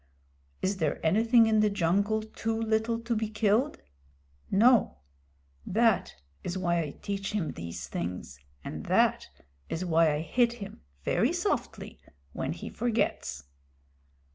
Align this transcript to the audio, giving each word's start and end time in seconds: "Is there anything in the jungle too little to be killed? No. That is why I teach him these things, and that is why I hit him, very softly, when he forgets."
"Is 0.63 0.77
there 0.77 0.99
anything 1.05 1.45
in 1.45 1.59
the 1.59 1.69
jungle 1.69 2.23
too 2.23 2.59
little 2.59 2.99
to 3.01 3.15
be 3.15 3.29
killed? 3.29 3.77
No. 4.49 4.97
That 5.63 6.15
is 6.43 6.57
why 6.57 6.79
I 6.81 6.89
teach 7.03 7.33
him 7.33 7.51
these 7.51 7.87
things, 7.87 8.39
and 8.63 8.87
that 8.87 9.27
is 9.69 9.85
why 9.85 10.11
I 10.15 10.21
hit 10.21 10.53
him, 10.53 10.81
very 11.03 11.31
softly, 11.31 11.99
when 12.33 12.53
he 12.53 12.67
forgets." 12.67 13.43